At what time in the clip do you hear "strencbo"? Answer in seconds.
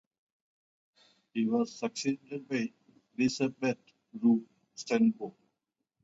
4.75-5.35